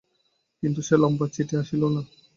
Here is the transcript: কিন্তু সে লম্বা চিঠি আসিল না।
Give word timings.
কিন্তু 0.63 0.79
সে 0.81 0.95
লম্বা 0.97 1.25
চিঠি 1.33 1.55
আসিল 1.61 1.81
না। 1.95 2.01